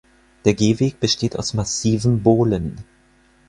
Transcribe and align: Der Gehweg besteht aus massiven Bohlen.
Der 0.45 0.55
Gehweg 0.55 0.99
besteht 0.99 1.37
aus 1.37 1.53
massiven 1.53 2.23
Bohlen. 2.23 2.83